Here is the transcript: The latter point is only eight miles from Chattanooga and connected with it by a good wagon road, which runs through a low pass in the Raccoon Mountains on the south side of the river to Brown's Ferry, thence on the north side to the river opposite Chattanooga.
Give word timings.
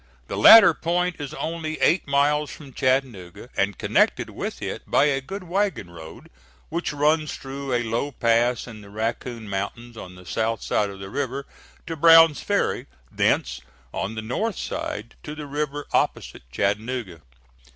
The 0.29 0.35
latter 0.35 0.73
point 0.73 1.17
is 1.21 1.31
only 1.35 1.79
eight 1.79 2.07
miles 2.07 2.49
from 2.49 2.73
Chattanooga 2.73 3.49
and 3.55 3.77
connected 3.77 4.31
with 4.31 4.59
it 4.59 4.81
by 4.89 5.03
a 5.05 5.21
good 5.21 5.43
wagon 5.43 5.91
road, 5.91 6.31
which 6.69 6.91
runs 6.91 7.35
through 7.35 7.71
a 7.75 7.83
low 7.83 8.11
pass 8.11 8.65
in 8.65 8.81
the 8.81 8.89
Raccoon 8.89 9.47
Mountains 9.47 9.95
on 9.97 10.15
the 10.15 10.25
south 10.25 10.63
side 10.63 10.89
of 10.89 10.97
the 10.99 11.11
river 11.11 11.45
to 11.85 11.95
Brown's 11.95 12.41
Ferry, 12.41 12.87
thence 13.11 13.61
on 13.93 14.15
the 14.15 14.23
north 14.23 14.57
side 14.57 15.13
to 15.21 15.35
the 15.35 15.45
river 15.45 15.85
opposite 15.93 16.49
Chattanooga. 16.51 17.21